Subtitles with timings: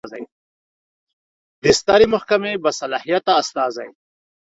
[1.63, 3.89] د سترې محکمې باصلاحیته استازی